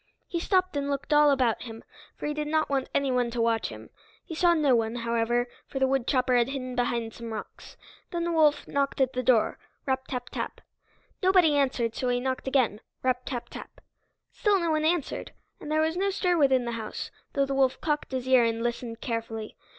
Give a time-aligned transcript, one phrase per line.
[0.27, 1.83] He stopped and looked all about him,
[2.17, 3.91] for he did not want anyone to watch him.
[4.25, 7.77] He saw no one, however, for the woodchopper had hidden behind some rocks.
[8.09, 10.59] Then the wolf knocked at the door, rap tap tap!
[11.21, 13.79] Nobody answered, so he knocked again, rap tap tap!
[14.31, 17.79] Still no one answered, and there was no stir within the house, though the wolf
[17.79, 19.55] cocked his ear and listened carefully.